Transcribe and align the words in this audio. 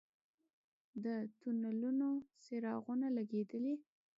د 1.03 1.05
تونلونو 1.39 2.07
څراغونه 2.43 3.07
لګیدلي؟ 3.17 3.73